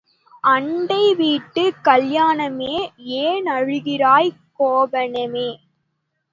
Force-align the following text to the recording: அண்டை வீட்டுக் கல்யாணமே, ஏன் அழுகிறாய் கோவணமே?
அண்டை 0.43 1.15
வீட்டுக் 1.15 1.75
கல்யாணமே, 1.83 2.89
ஏன் 2.97 3.45
அழுகிறாய் 3.45 4.31
கோவணமே? 4.53 5.59